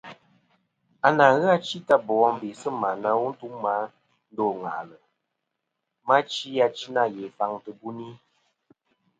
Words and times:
À 1.07 1.09
nà 1.17 1.25
ghɨ 1.39 1.45
achi 1.55 1.77
ta 1.87 1.95
bò 2.05 2.13
wom 2.21 2.35
bê 2.41 2.49
sɨ̂ 2.61 2.71
mà 2.81 2.89
na 3.03 3.09
yi 3.19 3.21
n-nî 3.25 3.31
tum 3.39 3.53
mà 3.63 3.71
a 3.83 3.91
ndô 4.31 4.45
ŋwàʼlɨ, 4.61 4.95
ma 6.07 6.15
chi 6.31 6.47
achi 6.65 6.87
nâ 6.95 7.03
ghè 7.15 7.25
faŋ 7.37 7.51
tɨ̀ 7.63 7.73
buni. 7.79 8.07